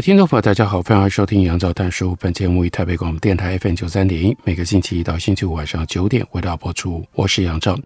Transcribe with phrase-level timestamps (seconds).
[0.00, 2.16] 听众朋友，大家好，欢迎收听杨照谈书。
[2.20, 7.04] 本节目以台北广播电台 FM 九三点一，每个星期一到星期五晚上九点为大家播出。
[7.14, 7.76] 我是杨照，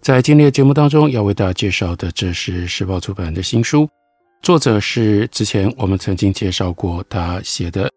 [0.00, 3.88] 在今天的节目当中要为大家介绍的，这是时报出版的新书，
[4.42, 7.88] 作者是之前我们曾经介绍过他写的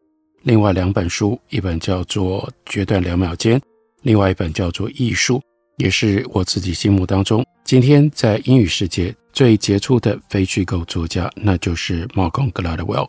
[0.44, 3.60] 另外两本书，一本叫做《决断两秒间》，
[4.04, 5.38] 另外一本叫做《艺术》，
[5.78, 13.08] 也是我自己心目当中今天在英语世界最杰出的非虚构作家，那就是 Malcolm Gladwell。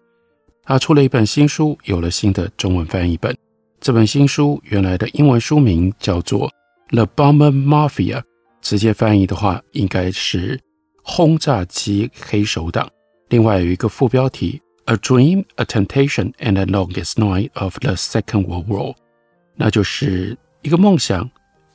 [0.67, 3.35] 他出了一本新书，有了新的中文翻译本。
[3.81, 6.51] 这本新书原来的英文书名叫做
[6.89, 8.17] 《The Bomber Mafia》，
[8.61, 10.61] 直接翻译的话应该是
[11.05, 12.91] “轰炸机黑手党”。
[13.31, 18.97] 另外有一个副标题：“A Dream, a Temptation, and the Longest Night of the Second World War”，
[19.55, 21.31] 那就是一个梦想，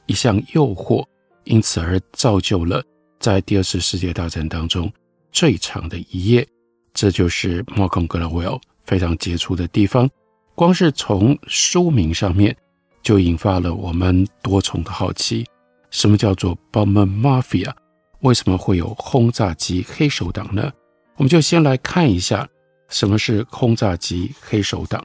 [0.05, 1.05] 一项诱惑，
[1.45, 2.83] 因此而造就了
[3.21, 4.91] 在第二次世界大战当中
[5.31, 6.45] 最长的一夜。
[6.93, 8.59] 这就是 Malcolm Gladwell。
[8.91, 10.09] 非常杰出的地方，
[10.53, 12.53] 光是从书名上面
[13.01, 15.45] 就引发了我们多重的好奇：
[15.91, 17.71] 什么叫做 Bomber Mafia？
[18.19, 20.69] 为什么会有轰炸机黑手党呢？
[21.15, 22.45] 我们就先来看一下
[22.89, 25.01] 什么是轰炸机黑手党。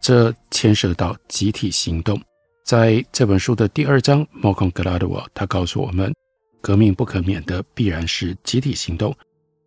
[0.00, 2.16] 这牵涉到集体行动。
[2.64, 6.14] 在这本书的第二章，Malcolm Gladwell 他告诉我们，
[6.60, 9.12] 革命不可免的必然是集体行动。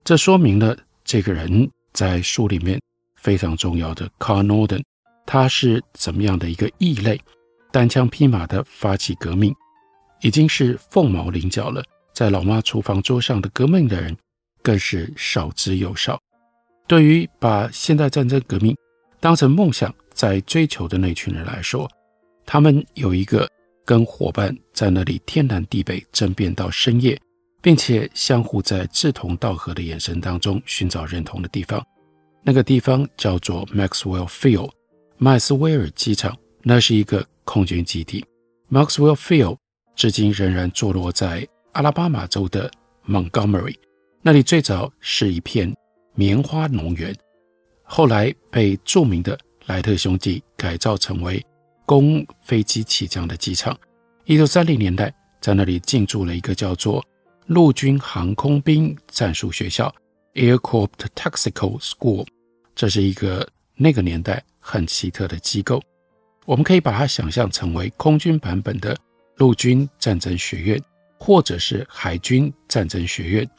[0.05, 2.79] 这说明了这个人在书里面。
[3.21, 4.81] 非常重要的 Car Norden，
[5.25, 7.19] 他是怎么样的一个异类？
[7.71, 9.53] 单枪匹马的发起革命，
[10.21, 11.83] 已经是凤毛麟角了。
[12.13, 14.17] 在老妈厨房桌上的革命的人，
[14.63, 16.19] 更是少之又少。
[16.87, 18.75] 对于把现代战争革命
[19.19, 21.87] 当成梦想在追求的那群人来说，
[22.45, 23.47] 他们有一个
[23.85, 27.19] 跟伙伴在那里天南地北争辩到深夜，
[27.61, 31.85] 并且相互在志同道合的眼神当中寻找认同的地方。
[32.41, 34.71] 那个地方叫做 Maxwell Field，
[35.17, 38.25] 麦斯威尔机场，那是一个空军基地。
[38.71, 39.57] Maxwell Field
[39.95, 42.71] 至今仍然坐落在阿拉巴马州的
[43.07, 43.75] Montgomery，
[44.21, 45.75] 那里最早是一片
[46.15, 47.15] 棉花农园，
[47.83, 51.45] 后来被著名的莱特兄弟改造成为
[51.85, 53.77] 供飞机起降的机场。
[54.25, 57.03] 一九三零年代，在那里进驻了一个叫做
[57.47, 59.93] 陆军航空兵战术学校。
[60.33, 62.27] Aircraft Tactical School，
[62.75, 65.81] 这是一个那个年代很奇特的机构。
[66.45, 68.97] 我们可以把它想象成为空军版本的
[69.37, 70.81] 陆军战争学院，
[71.19, 73.49] 或者是海军战争学院。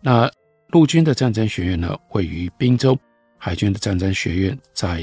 [0.00, 0.30] 那
[0.68, 2.94] 陆军的战争学院呢，位于宾州；
[3.36, 5.00] 海军的战争学院在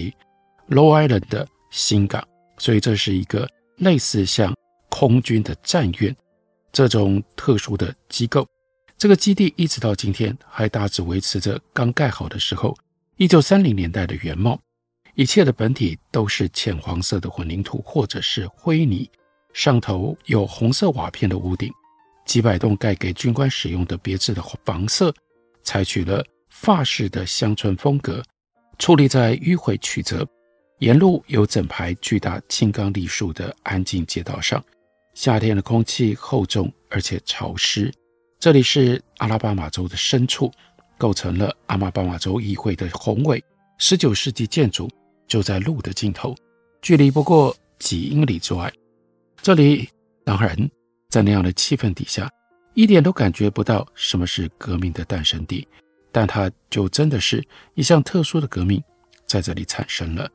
[0.69, 2.25] Long Island 的新港。
[2.57, 4.55] 所以这是一个类似像
[4.89, 6.15] 空军的战院
[6.71, 8.47] 这种特殊的机构。
[9.05, 12.75] 这个基地一直到今天还大致维持着刚盖好的时候，
[13.17, 14.59] 一九三零年代的原貌。
[15.13, 19.07] 一切的本体都是浅黄色的混凝土或者是灰泥，
[19.53, 21.71] 上头有红色瓦片的屋顶，
[22.25, 25.13] 几百栋盖给军官使用的别致的房舍，
[25.61, 28.23] 采取了法式的乡村风格，
[28.79, 30.27] 矗立在迂回曲折、
[30.79, 34.65] 沿路有整排巨大青冈櫟树的安静街道上。
[35.13, 37.93] 夏天的空气厚重而且潮湿。
[38.45, 40.51] 这里是阿拉巴马州的深处，
[40.99, 43.43] 构成了阿拉巴马州议会的宏伟
[43.79, 44.87] 十九世纪建筑，
[45.27, 46.35] 就在路的尽头，
[46.79, 48.71] 距离不过几英里之外。
[49.41, 49.89] 这里
[50.23, 50.55] 当然
[51.09, 52.29] 在那样的气氛底下，
[52.75, 55.67] 一点都感觉不到什么是革命的诞生地，
[56.11, 57.43] 但它就真的是
[57.73, 58.79] 一项特殊的革命
[59.25, 60.29] 在这里产生了。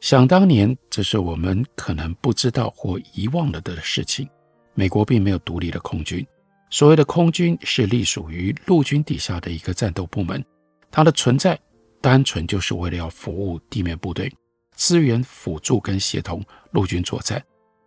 [0.00, 4.26] 想当年，这是我们可能不知道或遗忘了的事情。
[4.72, 6.26] 美国并没有独立的空军。
[6.70, 10.42] 所谓的空军是隶属于陆军底下的一个战斗部门，
[10.90, 11.58] 它的存在
[12.00, 14.32] 单纯就是为了要服务地面部队，
[14.76, 17.42] 支援辅助跟协同陆军作战。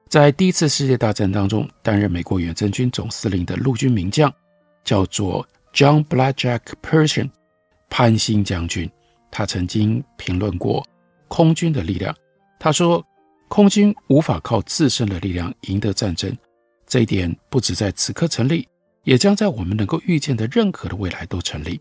[0.10, 4.32] 在第一次世界大战当中，担任美国远征军总司令的陆军名将
[4.84, 7.32] 叫做 John Blackjack Pershing
[7.90, 8.88] 潘兴将军，
[9.32, 10.86] 他曾经评论过
[11.30, 12.14] 空军的力量。
[12.60, 13.04] 他说，
[13.48, 16.36] 空军无法靠自身的力量赢得战争，
[16.86, 18.68] 这一点不止在此刻成立。
[19.04, 21.80] 也将在我们能够预见的任何的未来都成立。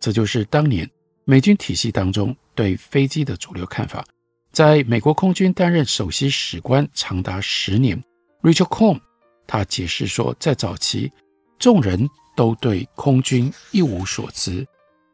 [0.00, 0.88] 这就是当年
[1.24, 4.04] 美军体系当中对飞机的主流看法。
[4.52, 8.00] 在美国空军担任首席史官长达十年
[8.42, 9.00] ，Richard Cohn
[9.46, 11.10] 他解释说，在早期，
[11.58, 14.66] 众人都对空军一无所知。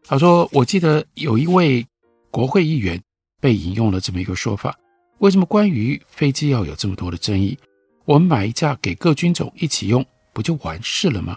[0.04, 1.86] 他说：“我记得有一位
[2.30, 3.00] 国会议员
[3.40, 4.76] 被引用了这么一个说法：
[5.18, 7.56] 为什么关于飞机要有这么多的争议？
[8.04, 11.36] 我们买一架给各军种一起用，不就完事了吗？”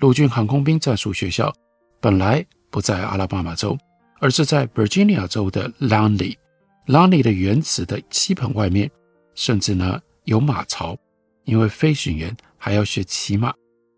[0.00, 1.52] 陆军航空兵战术学校
[2.00, 3.76] 本来不在阿拉巴马州，
[4.18, 6.38] 而是在 Virginia 州的 l a n l e y。
[6.86, 8.90] l a n l e y 的原址的机棚外面，
[9.34, 10.96] 甚至呢有马槽，
[11.44, 13.52] 因为飞行员还要学骑马，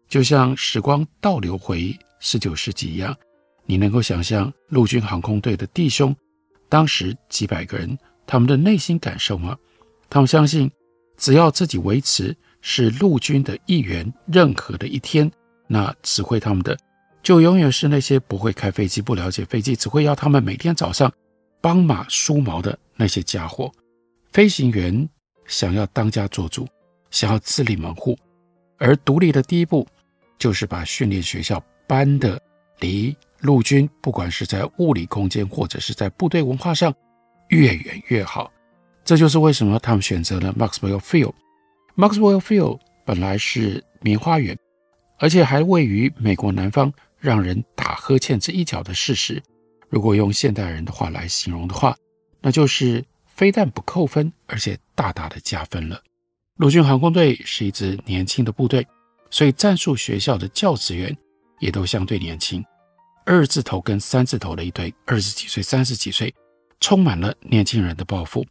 [0.09, 3.17] 就像时光倒流回十九世纪一样。
[3.65, 6.15] 你能够想象陆军航空队的弟兄，
[6.69, 7.97] 当时几百个人，
[8.27, 9.57] 他们的内心感受吗？
[10.11, 10.69] 他们相信，
[11.17, 15.31] 只要自己维持是陆军的一员，任何的一天，
[15.73, 16.77] 那指挥他们的
[17.23, 21.11] 就永远是那些不会开飞机、不了解飞机，只会要他们每天早上。
[21.63, 23.73] 帮马梳毛的那些家伙，
[24.33, 25.09] 飞行员
[25.47, 26.67] 想要当家做主，
[27.13, 28.19] 想要自立门户，
[28.79, 29.87] 而独立的第一步
[30.37, 32.37] 就是把训练学校搬得
[32.81, 36.93] 离陆军，不管是在物理空间或者是在部队文化上
[37.51, 38.53] 越远越好。
[39.05, 41.33] 这就是为什么他们选择了 Maxwell Field。
[41.97, 44.59] Maxwell Field 本来是棉花园，
[45.23, 49.41] 而且还位于美国南方，让人打呵欠这一角的事实。
[49.89, 51.97] 如果用现代人的话来形容的话，
[52.41, 56.03] 那就是非但不扣分，而且大大的加分了。
[56.57, 58.85] 陆军航空队是一支年轻的部队，
[59.31, 61.17] 所以战术学校的教职员
[61.61, 62.61] 也都相对年轻。
[63.25, 66.35] 二字头跟三字头的一堆，二十几岁、三十几岁，
[66.81, 68.45] 充满了年轻人的抱负。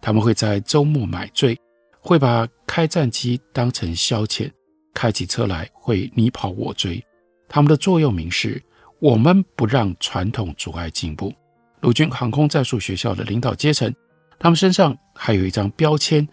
[0.00, 1.58] 他们会在周末买醉，
[1.98, 4.48] 会把开战机当成消遣，
[4.92, 7.02] 开起车来会你跑我追。
[7.48, 8.62] 他们的座右铭是。
[9.02, 11.34] 我们不让传统阻碍进步。
[11.80, 13.92] 陆军航空战术学校的领导阶层，
[14.38, 16.24] 他们身上还有一张标签，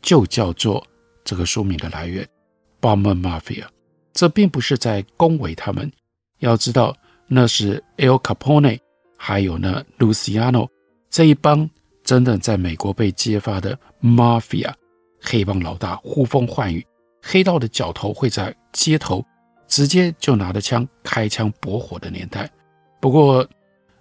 [0.00, 0.82] 就叫做
[1.22, 2.26] 这个书名的来源
[2.80, 3.66] ——Bomber Mafia。
[4.14, 5.92] 这并不是在恭维他们，
[6.38, 6.96] 要知道
[7.26, 8.78] 那是 El Capone，
[9.18, 10.66] 还有呢 Luciano
[11.10, 11.68] 这一帮
[12.04, 14.72] 真的在美国被揭发的 Mafia
[15.20, 16.82] 黑帮老大，呼风唤雨，
[17.24, 19.24] 黑道的角头会在街头。
[19.66, 22.48] 直接就拿着枪开枪驳火的年代。
[23.00, 23.44] 不过，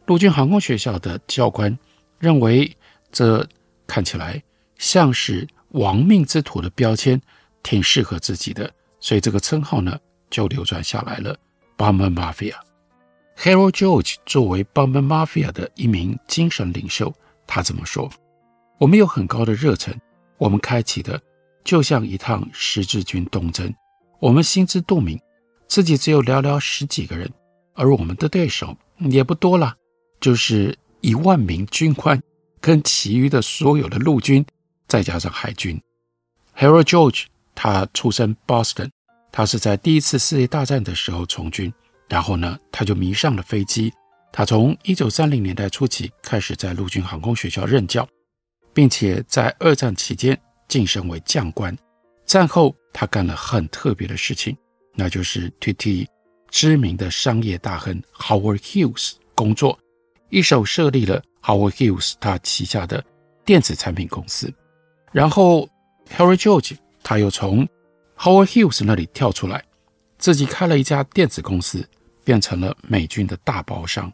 [0.06, 1.76] 陆军航空学校的教官
[2.20, 2.70] 认为，
[3.12, 3.48] 这
[3.88, 4.44] 看起来
[4.78, 7.20] 像是亡命之徒的标签，
[7.64, 9.98] 挺适合自己的，所以这个称号呢
[10.30, 11.36] 就流传下来了。
[11.78, 12.56] Bomber Mafia。
[13.38, 17.12] Harold George 作为 Bomber Mafia 的一名精神领袖，
[17.48, 18.12] 他这么说
[18.78, 19.98] ：“我们有很高的热忱，
[20.38, 21.20] 我们开启的
[21.64, 23.74] 就像一趟十字军东征，
[24.20, 25.20] 我们心知肚明。”
[25.66, 27.28] 自己只有寥寥十几个人，
[27.74, 28.78] 而我们的对手
[29.10, 29.76] 也不多了，
[30.20, 32.22] 就是一万名军官
[32.62, 34.46] 跟其余的所有的陆军，
[34.88, 35.82] 再加上海军。
[36.56, 37.24] Harold George
[37.56, 38.92] 他出身 Boston，
[39.32, 41.74] 他是在第一次世界大战的时候从军，
[42.08, 43.92] 然后呢，他就迷上了飞机。
[44.32, 48.08] 他从一九三零年代初期开始在陆军航空学校任教，
[48.76, 50.40] 并且在二战期间
[50.74, 51.78] 晋升为将官。
[52.26, 54.58] 战后他干了很特别的事情。
[54.96, 56.08] 那就是替
[56.50, 59.78] 知名的商业大亨 Howard Hughes 工作，
[60.30, 63.04] 一手设立了 Howard Hughes 他旗下的
[63.46, 64.52] 电子产品公司，
[65.12, 65.70] 然后
[66.16, 67.68] ，Harry George 他又从
[68.18, 69.64] Howard Hughes 那里跳出来，
[70.18, 71.88] 自己开了一家电子公司，
[72.24, 74.12] 变成了美军的大包商。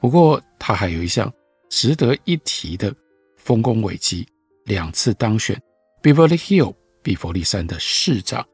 [0.00, 1.32] 不过他还有一项
[1.68, 2.94] 值得一提的
[3.36, 4.26] 丰功伟绩，
[4.64, 5.60] 两次当选
[6.06, 6.72] Beverly Hill
[7.02, 8.46] 比佛利山的市长，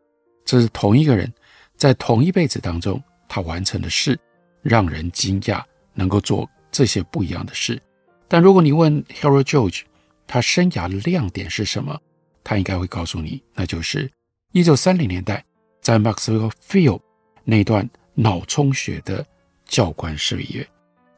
[0.43, 1.31] 这是同一个人。
[1.77, 4.19] 在同一辈子当中，他完成的事
[4.63, 7.79] 让人惊讶，能够做这些不一样的事。
[8.27, 9.83] 但如果你问 Harold George，
[10.27, 12.01] 他生涯的亮点是什么？
[12.43, 14.11] 他应该会告诉你，那就是
[14.53, 15.45] 一九三零年代
[15.83, 17.03] 在 Maxwell Field
[17.45, 19.27] 那段脑充血的
[19.67, 20.67] 教官事业。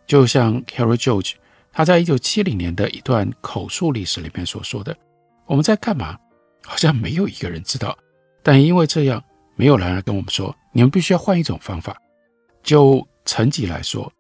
[0.05, 1.35] 就像 Harold George
[1.71, 4.97] 他在一九七零年的一段口述历史里面所说的
[5.47, 6.19] ：“我们在干嘛？
[6.65, 7.97] 好像没有一个人知道。
[8.43, 9.23] 但因为这样。”
[9.57, 11.97] 没有人来跟我们说，你们必须要换一种方法。
[12.65, 14.13] 就成绩来说，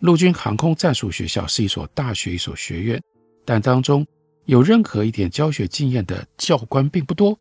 [0.00, 3.02] 陆军航空战术学校是一所大学，一所学院，
[3.42, 4.06] 但当中
[4.44, 7.34] 有任何一点教学经验的教官并不多。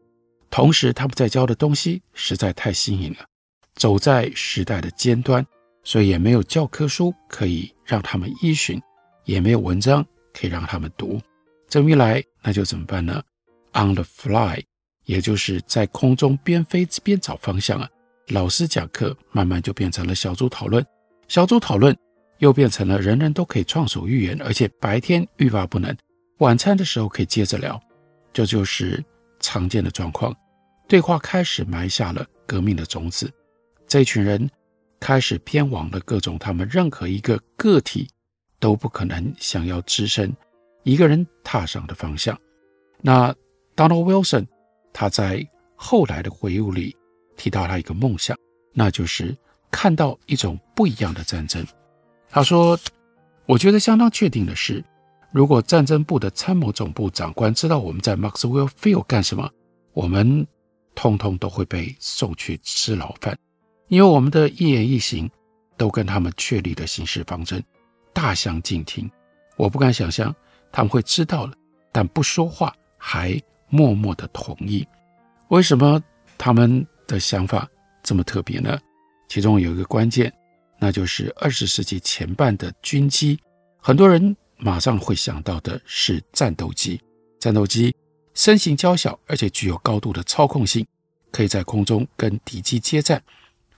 [0.49, 3.25] 同时，他们在教的东西实在太新颖了，
[3.75, 5.45] 走在时代的尖端，
[5.83, 8.81] 所以也没有教科书可以让他们依循，
[9.25, 10.01] 也没有文章
[10.33, 11.19] 可以让他们读。
[11.67, 13.21] 这么一来，那就怎么办呢
[13.73, 14.63] ？On the fly。
[15.05, 17.89] 也就是在空中边飞边找方向啊，
[18.27, 20.85] 老师讲课慢慢就变成了小组讨论，
[21.27, 21.93] 小组讨论
[22.37, 25.93] 又变成了人人都可以畅所欲言，而且白天欲罢不能，
[26.37, 27.81] 晚餐的时候可以接着聊，
[28.31, 29.03] 这就是
[29.39, 30.33] 常见的状况。
[30.87, 33.29] 对话开始埋下了革命的种子，
[33.87, 34.49] 这群人
[34.99, 38.07] 开始偏往了各种他们任何一个个体
[38.59, 40.33] 都不可能想要只身
[40.83, 42.39] 一个人踏上的方向。
[43.01, 43.35] 那
[43.75, 44.45] Donald Wilson
[44.93, 46.95] 他在后来的回忆里
[47.37, 48.37] 提到他一个梦想，
[48.73, 49.35] 那就是
[49.71, 51.65] 看到一种不一样的战争。
[52.29, 52.77] 他说
[53.47, 54.83] ：“我觉得相当确定的是，
[55.31, 59.49] 如果战争部的参谋总部长官知道我们在 Maxwell Field 干什么，
[59.93, 60.45] 我们
[60.93, 63.37] 通通都会被送去吃牢饭，
[63.87, 65.29] 因为我们的一言一行
[65.77, 67.63] 都跟他们确立的行事方针
[68.13, 69.09] 大相径庭。
[69.57, 70.35] 我不敢想象
[70.71, 71.53] 他们会知道了，
[71.91, 72.73] 但不说话。”
[73.03, 74.85] 还默默的同意，
[75.47, 76.03] 为什么
[76.37, 77.67] 他们的想法
[78.03, 78.77] 这么特别呢？
[79.29, 80.31] 其中有一个关键，
[80.77, 83.39] 那就是二十世纪前半的军机，
[83.79, 87.01] 很多人马上会想到的是战斗机。
[87.39, 87.95] 战斗机
[88.33, 90.85] 身形娇小，而且具有高度的操控性，
[91.31, 93.23] 可以在空中跟敌机接战，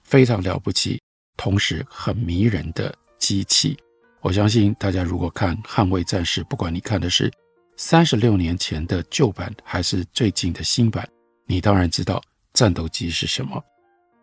[0.02, 1.00] 非常了不起，
[1.36, 3.78] 同时很迷人的机器。
[4.20, 7.32] 我相信大家如果看《捍卫战士》，不管你看的是。
[7.76, 11.08] 三十六年前的旧版还是最近的新版，
[11.46, 13.62] 你当然知道战斗机是什么。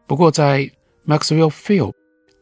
[0.08, 0.70] 不过在
[1.06, 1.94] Maxwell Field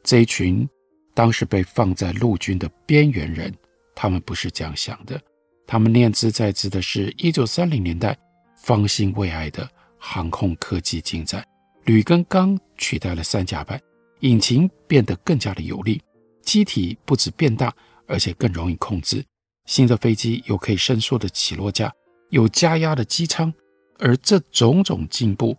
[0.03, 0.67] 这一群
[1.13, 3.53] 当时被放在陆军的边缘人，
[3.95, 5.19] 他们不是这样想的。
[5.65, 8.17] 他们念兹在兹的是一九三零年代
[8.55, 11.43] 方兴未艾的航空科技进展，
[11.85, 13.81] 铝跟钢取代了三甲板，
[14.21, 16.01] 引擎变得更加的有力，
[16.43, 17.73] 机体不止变大，
[18.07, 19.23] 而且更容易控制。
[19.69, 21.93] 新的飞机有可以伸缩的起落架，
[22.31, 23.53] 有加压的机舱，
[23.99, 25.55] 而这种种进步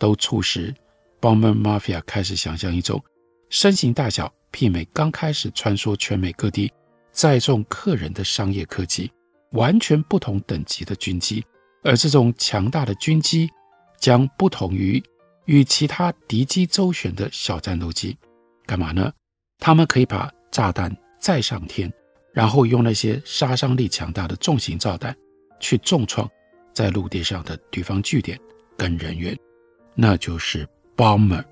[0.00, 0.74] 都促使
[1.20, 3.00] Bomber Mafia 开始想象一种
[3.50, 6.72] 身形大小媲美刚开始穿梭全美各地
[7.12, 9.08] 载重客人的商业客机，
[9.52, 11.44] 完全不同等级的军机。
[11.84, 13.48] 而这种强大的军机
[14.00, 15.00] 将不同于
[15.44, 18.18] 与其他敌机周旋的小战斗机，
[18.66, 19.12] 干嘛呢？
[19.60, 21.92] 他们可以把炸弹载上天。
[22.32, 25.14] 然后用那些杀伤力强大的重型炸弹
[25.60, 26.28] 去重创
[26.72, 28.38] 在陆地上的敌方据点
[28.76, 29.36] 跟人员，
[29.94, 31.44] 那就是 bomber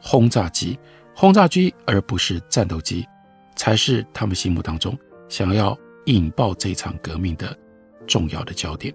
[0.00, 0.78] 轰炸机，
[1.14, 3.06] 轰炸机而不是战斗机，
[3.56, 4.98] 才是他们心目当中
[5.28, 7.56] 想要引爆这场革命的
[8.06, 8.94] 重要的焦点。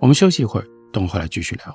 [0.00, 1.74] 我们休息一会儿，等会儿来继续聊。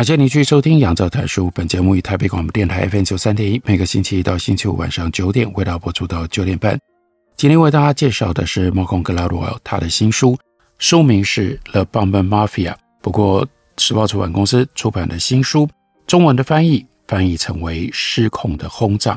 [0.00, 1.48] 感谢你继续收听《杨照谈书》。
[1.50, 6.80] 本节目于台北广播电台 FM 九三点一，每个星期一到星期五晚上九点，为大家播出到九点半。
[7.36, 10.38] 今天为大家介绍的是 Malcolm Gladwell 他的新书，
[10.78, 12.72] 书名是《The Bomber Mafia》。
[13.02, 15.68] 不过，时报出版公司出版的新书，
[16.06, 19.12] 中文的翻译翻译成为《失控的轰炸》。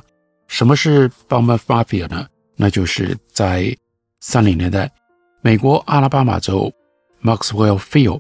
[0.50, 2.28] 什么是 Bomber Mafia 呢？
[2.58, 3.74] 那就是在
[4.20, 4.92] 三零年代，
[5.42, 6.70] 美国阿拉巴马州
[7.24, 8.20] Maxwell Field。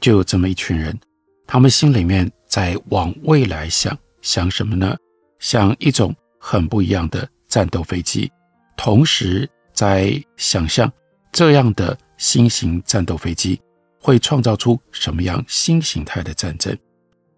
[0.00, 0.96] 就有这么一群人，
[1.46, 4.96] 他们心里面在往未来想，想什么呢？
[5.38, 8.30] 想一种很不一样的战斗飞机，
[8.76, 10.90] 同时在想象
[11.30, 13.60] 这样的新型战斗飞机
[14.00, 16.76] 会创造出什么样新形态的战争。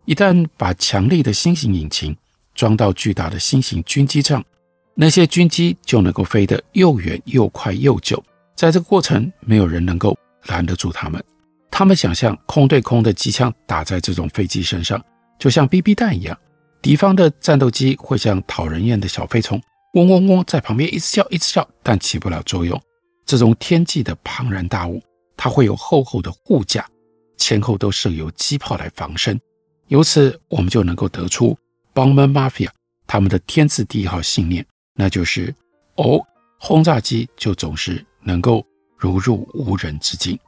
[0.05, 2.17] 一旦把强力的新型引擎
[2.55, 4.45] 装到巨大的新型军机上，
[4.95, 8.23] 那些军机就能够飞得又远又快又久。
[8.55, 11.23] 在这个过程，没有人能够拦得住他们。
[11.79, 14.99] 他们想象空对空的机枪打在这种飞机身上，
[15.39, 16.35] 就像 BB 弹一样。
[16.81, 19.61] 敌方的战斗机会像讨人厌的小飞虫，
[19.93, 22.81] 嗡嗡嗡在旁边一直叫一直叫，但起不了作用。
[23.27, 25.03] 这种天际的庞然大物，
[25.37, 26.89] 它会有厚厚的护甲，
[27.37, 29.39] 前后都设有机炮来防身。
[29.89, 31.55] 由此，我们就能够得出
[31.93, 32.71] Bomber Mafia
[33.07, 34.65] 他们的天字第一号信念，
[34.95, 35.55] 那就是：
[35.97, 36.25] 哦，
[36.59, 38.67] 轰炸机就总是能够
[38.97, 40.39] 如入无人之境。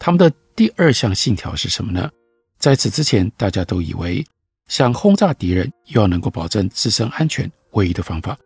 [0.00, 2.10] 他们的第二项信条是什么呢？
[2.58, 4.24] 在此之前，大家都以为
[4.68, 8.38] 想轰炸敌人又要能够保证自身安全，唯一的方法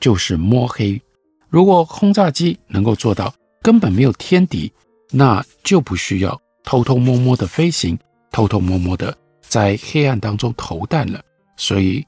[0.00, 1.00] 就是摸黑。
[1.48, 4.72] 如果轰炸机能够做到根本没有天敌，
[5.10, 7.98] 那就不需要偷偷摸摸的飞行，
[8.30, 9.16] 偷偷摸摸的。
[9.40, 11.20] 在黑暗当中投弹了，
[11.56, 12.04] 所以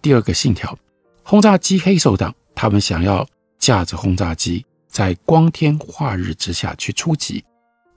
[0.00, 0.78] 第二个信条，
[1.22, 3.26] 轰炸机黑手党他们想要
[3.58, 7.44] 驾着轰炸机在光天化日之下去出击。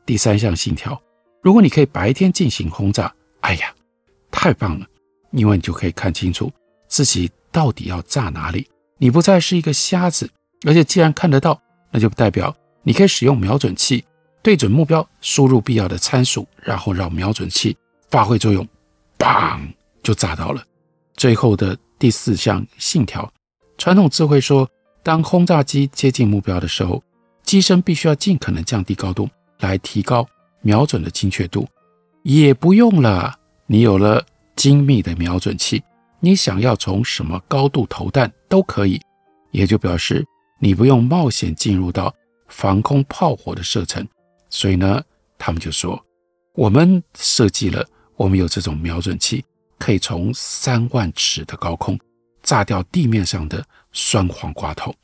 [0.05, 1.01] 第三项信条，
[1.45, 3.71] 如果你可以白天进行轰炸，哎呀，
[4.31, 4.85] 太棒了，
[5.29, 6.51] 因为你就可以看清楚
[6.87, 10.27] 自己到底要炸哪里，你不再是一个瞎子，
[10.65, 11.61] 而且既然看得到，
[11.91, 14.03] 那就代表你可以使用瞄准器
[14.41, 17.77] 对准目标，输入必要的参数，然后让瞄准器
[18.09, 18.67] 发挥作用。
[19.19, 19.59] 砰！
[20.01, 20.63] 就炸到了。
[21.15, 23.31] 最后的第四项信条，
[23.77, 24.67] 传统智慧说，
[25.03, 27.03] 当轰炸机接近目标的时候，
[27.43, 30.27] 机身必须要尽可能降低高度，来提高
[30.65, 31.67] 瞄准的精确度。
[32.23, 34.25] 也不用了，你有了
[34.55, 35.83] 精密的瞄准器，
[36.19, 38.99] 你想要从什么高度投弹都可以。
[39.51, 40.25] 也就表示
[40.59, 42.11] 你不用冒险进入到
[42.47, 44.05] 防空炮火的射程。
[44.49, 45.03] 所以呢，
[45.37, 46.03] 他们就说，
[46.55, 47.85] 我们设计了。
[48.17, 49.43] 我们有这种瞄准器，
[49.77, 51.99] 可以从三万尺的高空
[52.41, 54.95] 炸掉地面上的酸黄瓜头。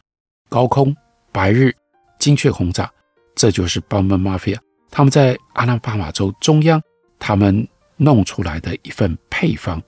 [0.48, 0.96] 高空
[1.30, 1.76] 白日
[2.20, 2.90] 精确轰炸，
[3.36, 4.58] 这就是 Bomber Mafia
[4.92, 6.80] 他们在阿拉巴马州中央
[7.18, 9.82] 他们弄出来的一份配方。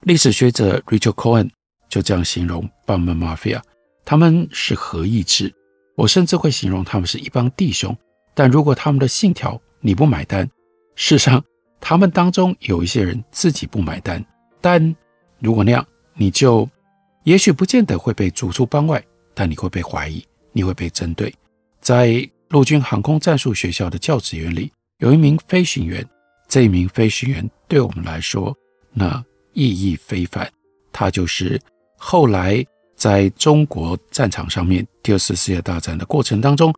[0.00, 1.48] 历史学者 Richard Cohen
[1.88, 3.62] 就这样形容 b a m a Mafia，
[4.04, 5.54] 他们是合意志。
[5.94, 7.96] 我甚至会形容他们是一帮弟兄。
[8.34, 10.44] 但如果他们的信条你不买单，
[10.96, 11.42] 事实上。
[11.82, 14.22] 他们当中有一些人自己不买单，
[14.60, 14.94] 但
[15.38, 15.82] 如果那样，
[16.12, 16.68] 你就
[17.24, 21.34] 也许不见得会被逐出帮外，但你会被怀疑，你会被针对。
[21.80, 26.04] 在陆军航空战术学校的教职员里，有一名飞行员，
[26.48, 28.54] 这一名飞行员对我们来说，
[28.92, 30.50] 那意义非凡。
[30.92, 31.60] 他就是
[31.96, 32.64] 后来
[32.96, 36.74] 在中国战场上面，第二次世界大战的过程当中，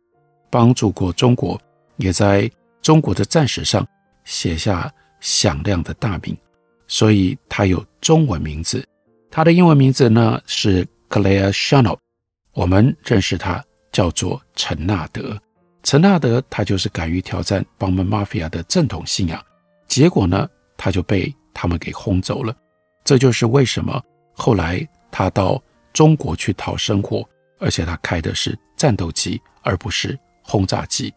[0.51, 1.59] 帮助过中国，
[1.97, 2.49] 也在
[2.81, 3.85] 中国的战史上。
[4.25, 6.33] 写下响亮的大名，
[6.87, 8.81] 所以他有中文名字。
[9.29, 11.97] 他的英文名字呢是 Claire Chanel，
[12.53, 15.37] 我们认识他叫做陈纳德。
[15.83, 19.43] 陈纳德他就是敢于挑战 Bomber Mafia 的正统信仰，
[19.87, 22.55] 结果呢他就被他们给轰走了。
[23.03, 24.01] 这就是为什么
[24.33, 27.23] 后来他到中国去讨生活，
[27.59, 31.13] 而且他开的是战斗机而不是轰炸机。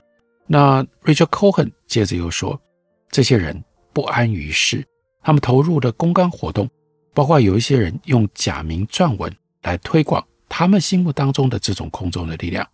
[0.46, 2.60] 那 Richard Cohen 接着又说。
[3.08, 4.84] 这些人不安于世，
[5.22, 6.68] 他们投入的公关活动，
[7.14, 12.68] 包括有一些人用假名撰文来推广他们心目当中的这种空中的力量。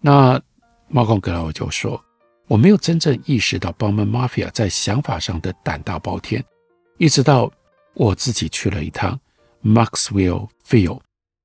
[0.00, 0.40] 那
[0.90, 2.02] 猫空格劳就说
[2.48, 6.44] ：“我没有真正意识到 Bomber Mafia 在想法上的胆大包天，
[6.98, 7.50] 一直到
[7.94, 9.18] 我自己去了一趟
[9.62, 11.00] Maxwell Field，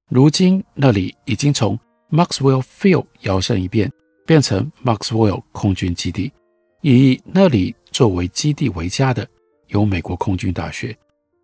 [0.10, 1.80] 如今那里已经从
[2.12, 3.92] Maxwell Field 摇身一变，
[4.26, 6.34] 变成 Maxwell 空军基地，
[6.82, 9.26] 以那里。”作为基地为家的
[9.68, 10.94] 有美国空军大学，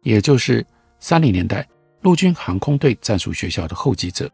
[0.03, 0.65] 也就是
[0.99, 1.65] 三零年代
[2.01, 4.29] 陆军航空队战术学校的后继者。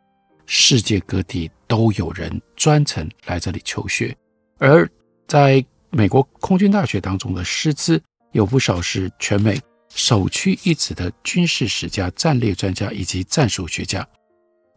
[0.48, 4.16] 世界各地都有人专程来这里求学，
[4.58, 4.90] 而
[5.28, 8.02] 在美国空军大学当中的师资
[8.32, 9.60] 有不少是全美
[9.94, 14.08] 首屈一指的军事史家、战略专家以及战术学家。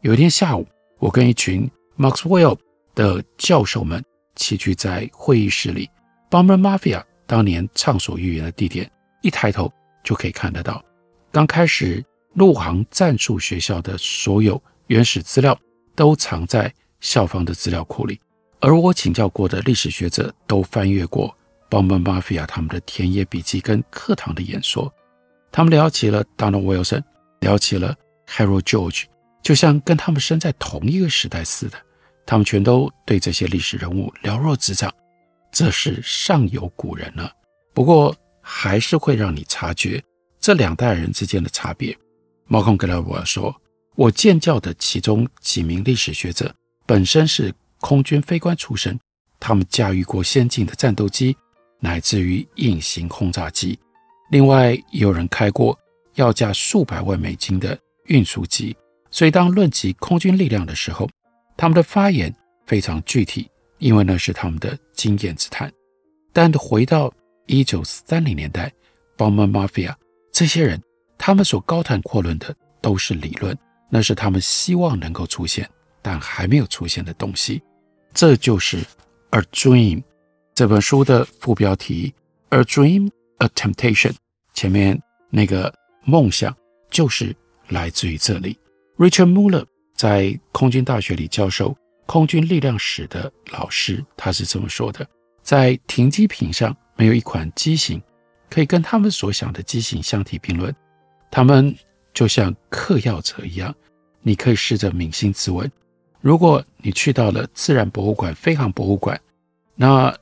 [0.02, 0.66] 有一天下午，
[0.98, 2.58] 我跟一群 Maxwell
[2.94, 4.04] 的教授们
[4.36, 5.88] 齐聚在会议室里
[6.30, 7.02] ，Bomber Mafia。
[7.26, 8.90] 当年畅所欲言的地点，
[9.22, 9.72] 一抬头
[10.02, 10.84] 就可以看得到。
[11.30, 15.56] 刚开始，陆航战术学校的所有原始资料
[15.94, 18.20] 都藏在校方的资料库里，
[18.60, 21.34] 而我请教过的历史学者都翻阅过
[21.68, 24.92] 邦本马菲亚他们的田野笔记跟课堂的演说。
[25.52, 27.02] 他们聊起了 Donald Wilson，
[27.40, 27.96] 聊起了
[28.28, 29.04] Harold George，
[29.42, 31.78] 就像跟他们生在同一个时代似的。
[32.26, 34.92] 他们全都对这些历史人物了若指掌，
[35.50, 37.32] 这是尚有古人了。
[37.74, 40.00] 不过还是会让你察觉
[40.38, 41.96] 这两代人之间的差别。
[42.48, 43.54] Malcolm Gladwell 说
[43.96, 46.54] ：“我见教的其中几名历史学者
[46.90, 48.98] 本身是空军飞官出身，
[49.38, 51.36] 他们驾驭过先进的战斗机，
[51.78, 53.78] 乃至于隐形轰炸机。
[54.32, 55.78] 另外，也有人开过
[56.14, 58.76] 要价数百万美金的运输机。
[59.08, 61.08] 所以，当论及空军力量的时候，
[61.56, 62.34] 他们的发言
[62.66, 63.48] 非常具体，
[63.78, 65.72] 因为那是他们的经验之谈。
[66.32, 67.08] 但回到
[67.46, 68.68] 一九三零年代
[69.16, 69.94] ，Bomber Mafia
[70.32, 70.82] 这些人，
[71.16, 73.56] 他们所高谈阔论的都是理论，
[73.88, 75.70] 那是他们希望能够出现
[76.02, 77.62] 但还没有出现的东西。
[78.12, 78.78] 这就是
[79.30, 79.98] 《A Dream》
[80.54, 82.14] 这本书的副标题，
[82.56, 84.12] 《A Dream, A Temptation》
[84.54, 85.72] 前面那个
[86.04, 86.56] 梦想
[86.90, 87.34] 就是
[87.68, 88.58] 来自于这里。
[88.96, 89.66] Richard Muller。
[89.96, 95.06] 在空军大学里教授空军力量史的老师，他是这么说的：
[95.42, 98.00] 在停机坪上，没有一款机型
[98.48, 100.74] 可以跟他们所想的机型相提并论。
[101.30, 101.76] 他们
[102.14, 103.74] 就像嗑药者一样。
[104.22, 105.70] 你可以试着扪心自问：
[106.20, 109.18] 如果你去到了自然博物馆、飞航博物馆，
[109.74, 110.14] 那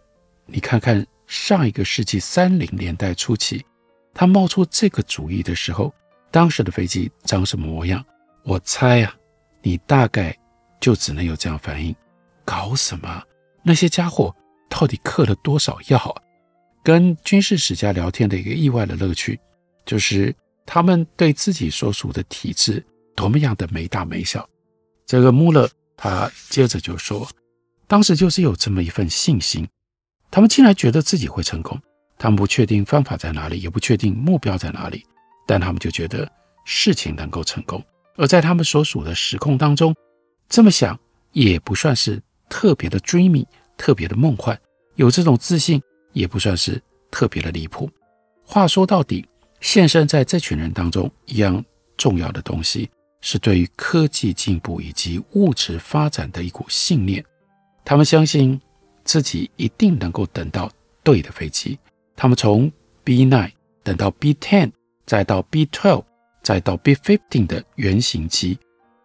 [0.47, 3.65] 你看看上一个世纪三零年代初期，
[4.15, 5.93] 他冒出这个主意的时候，
[6.31, 8.05] 当时的飞机长什么模样？
[8.45, 9.15] 我猜啊。
[9.61, 10.35] 你大概
[10.81, 11.95] 就只能有这样反应，
[12.45, 13.23] 搞什么？
[13.65, 14.35] 那些家伙
[14.69, 16.23] 到底嗑了多少药啊？
[16.85, 19.39] 跟军事史家聊天的一个意外的乐趣，
[19.85, 20.35] 就是
[20.65, 22.83] 他们对自己所属的体制
[23.17, 24.49] 多么样的没大没小。
[25.05, 27.29] 这个穆勒他接着就说，
[27.89, 29.69] 当时就是有这么一份信心，
[30.31, 31.79] 他们竟然觉得自己会成功。
[32.17, 35.05] 他们不确定方法在哪里，也不确定目标在哪里，
[35.47, 36.31] 但他们就觉得
[36.65, 37.85] 事情能够成功。
[38.17, 39.95] 而在他们所属的时空当中，
[40.49, 40.99] 这么想
[41.33, 43.45] 也不算是特别的 dreamy，
[43.77, 44.59] 特别的梦幻。
[44.97, 45.81] 有这种自信
[46.13, 47.89] 也不算是特别的离谱。
[48.45, 49.25] 话说到底，
[49.61, 51.65] 现身在这群人当中一样
[51.97, 57.25] 重要的东西，是对于科技进步以及物质发展的一股信念。
[57.85, 58.61] 他们相信
[59.05, 60.71] 自己一定能够等到
[61.03, 61.79] 对的飞机。
[62.17, 62.71] 他们从
[63.05, 63.53] B nine
[63.83, 64.71] 等到 B ten，
[65.07, 66.05] 再到 B twelve，。
[66.41, 68.59] 再到 B fifteen 的原型机，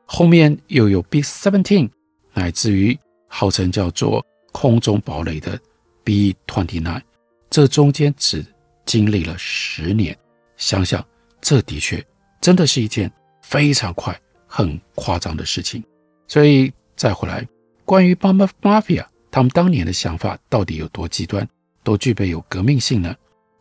[0.06, 1.90] 后面又有 B seventeen，
[2.32, 2.98] 乃至于
[3.28, 5.60] 号称叫做空中堡垒的
[6.06, 7.02] B twenty nine
[7.50, 8.46] 这中间只
[8.86, 10.18] 经历了十年。
[10.56, 11.06] 想想，
[11.42, 12.02] 这的确
[12.40, 13.12] 真的是一件
[13.54, 15.84] 非常快、很夸张的事情。
[16.28, 17.48] 所以再回来，
[17.86, 21.48] 关于 Bomber Mafia 他们当年的想法到底有多极端，
[21.84, 23.16] 都具备有革命性呢？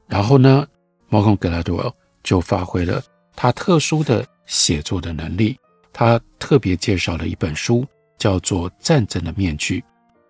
[0.08, 0.66] 然后呢
[1.10, 3.02] ，Malcolm Gladwell 就发挥了。
[3.36, 5.58] 他特殊的写作的能力，
[5.92, 9.80] 他特别介绍了一本书，叫做《战争的面具》。《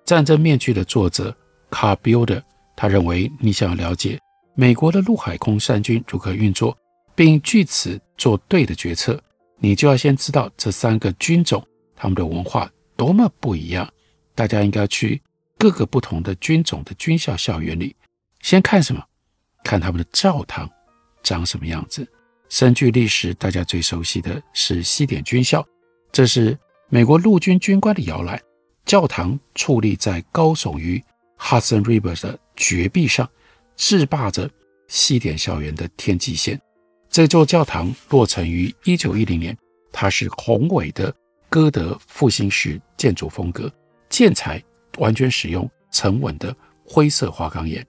[0.04, 1.32] 战争面具》的作者
[1.70, 2.42] Carl Builder，
[2.74, 4.18] 他认为你想要了解
[4.56, 6.76] 美国的陆海空三军如何运作，
[7.14, 9.20] 并据此做对的决策，
[9.62, 13.88] 你就要先知道这三个军种他们的文化多么不一样。
[14.34, 15.22] 大家应该去
[15.56, 17.94] 各个不同的军种的军校校园里，
[18.40, 19.00] 先看什么？
[19.62, 20.68] 看他们的教堂
[21.22, 22.04] 长什么样子。
[22.48, 25.64] 深具历史，大家最熟悉的是西点军校，
[26.10, 28.40] 这是美国陆军军官的摇篮。
[28.84, 31.00] 教堂矗立在高耸于
[31.38, 33.30] Hudson River 的绝壁上，
[33.76, 34.50] 制霸着
[34.88, 36.60] 西点校园的天际线。
[37.12, 39.56] 这座教堂落成于1910年，
[39.92, 41.14] 它是宏伟的
[41.48, 43.70] 哥德复兴式建筑风格，
[44.08, 44.60] 建材
[44.96, 47.86] 完全使用沉稳的灰色花岗岩。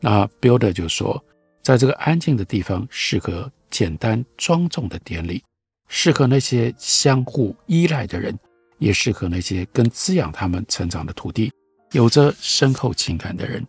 [0.00, 1.24] 那 Builder 就说，
[1.62, 3.50] 在这个安静的地方适合。
[3.70, 5.42] 简单庄重的典礼，
[5.88, 8.38] 适合那些相互依赖的人，
[8.78, 11.52] 也适合那些跟滋养他们成长的土地
[11.90, 13.66] 有着深厚情感的人。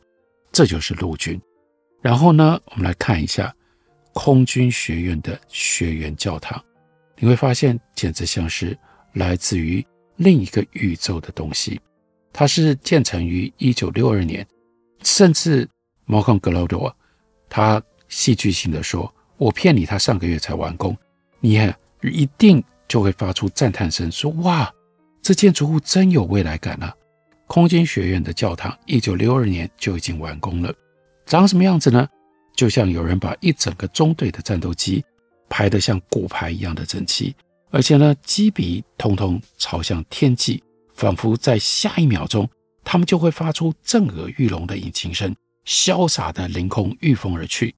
[0.52, 1.42] 这就是陆军。
[2.04, 3.52] 然后呢，我们来看一下
[4.16, 6.60] 空军学院的学员教堂，
[7.20, 8.76] 你会发现简直像是
[9.14, 11.80] 来自于另一个宇宙的东西。
[12.32, 14.48] 它是建成于一九六二年，
[15.04, 15.68] 甚至
[16.08, 16.94] Malcolm Gladwell
[17.50, 19.14] 他戏剧性的说。
[19.38, 20.98] 我骗你，他上个月才完工，
[21.42, 24.74] 你看一定就会发出赞叹声，说：“哇，
[25.22, 26.96] 这建筑物真有未来感啊！”
[27.46, 30.74] 空军学院的教堂，一九六二年就已经完工了，
[31.26, 32.08] 长什么样子呢？
[32.56, 35.04] 就像有人把一整个中队的战斗机
[35.50, 37.36] 排得像骨牌一样的整齐，
[37.70, 40.62] 而且呢，机鼻通通朝向天际，
[40.96, 42.50] 仿佛在下一秒钟，
[42.84, 47.76] 他们就会发出震耳欲聋的引擎声，潇洒的凌空御风而去。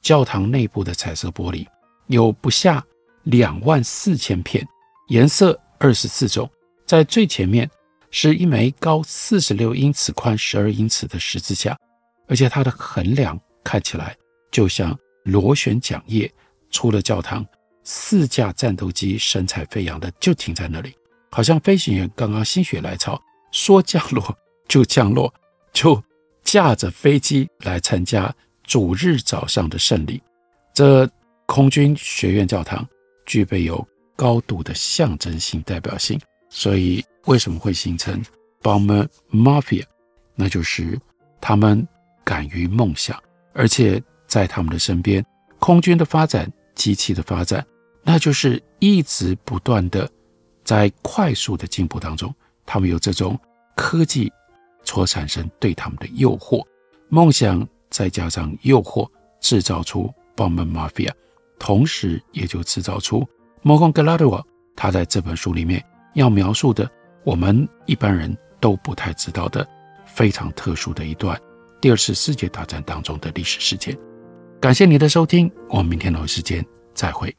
[0.00, 1.66] 教堂内部的彩色玻璃
[2.06, 2.82] 有不下
[3.24, 4.66] 两万四千片，
[5.08, 6.48] 颜色二十四种。
[6.86, 7.70] 在最前面
[8.10, 11.76] 是一枚高四十六英尺、宽十二英尺的十字架，
[12.28, 14.16] 而且它的横梁看起来
[14.50, 16.30] 就像螺旋桨叶。
[16.72, 17.44] 出了教堂，
[17.82, 20.94] 四架战斗机神采飞扬的就停在那里，
[21.32, 24.32] 好像飞行员刚刚心血来潮，说降落
[24.68, 25.34] 就降落，
[25.72, 26.00] 就
[26.44, 28.32] 驾着飞机来参加
[28.62, 30.22] 主日早上的圣礼。
[30.72, 31.10] 这
[31.46, 32.88] 空军学院教堂
[33.26, 33.84] 具备有
[34.14, 36.16] 高度的象征性代表性，
[36.50, 38.22] 所以为什么会形成
[38.62, 39.82] Bomber Mafia？
[40.36, 40.96] 那就是
[41.40, 41.84] 他们
[42.24, 43.20] 敢于梦想，
[43.54, 45.22] 而且在他们的身边，
[45.58, 46.50] 空军的发展。
[46.76, 47.66] 机器的发展，
[48.02, 50.08] 那就是一直不断的
[50.64, 53.38] 在快速的进步当中，他们有这种
[53.76, 54.32] 科技
[54.82, 56.64] 所产生对他们的诱惑，
[57.10, 59.06] 梦想再加上诱惑，
[59.40, 61.12] 制造出 Bomber Mafia，
[61.58, 63.28] 同时也就制造出
[63.62, 64.42] Morgan Galatea
[64.74, 66.90] 他在这本书里面要描述的，
[67.24, 69.68] 我们一般人都不太知道的
[70.06, 71.38] 非常特殊的一段
[71.78, 73.98] 第二次世界大战当中的历史事件。
[74.60, 77.34] 感谢你的收听，我们明天同一时间再会。